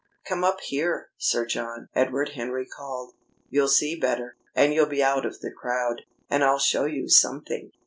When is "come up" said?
0.25-0.61